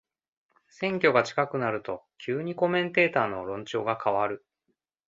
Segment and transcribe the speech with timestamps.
[0.67, 4.43] 選挙が近くなると急にコメンテーターの論調が変わる